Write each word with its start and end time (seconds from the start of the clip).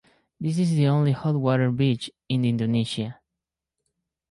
This 0.39 0.57
is 0.57 0.71
the 0.71 0.87
only 0.87 1.11
hot 1.11 1.35
water 1.35 1.69
beach 1.69 2.09
in 2.27 2.43
Indonesia. 2.43 3.19